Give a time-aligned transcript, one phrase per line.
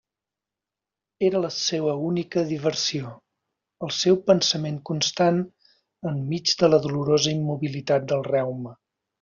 [1.27, 3.11] Era la seua única diversió,
[3.89, 5.39] el seu pensament constant
[6.13, 8.79] enmig de la dolorosa immobilitat del reuma.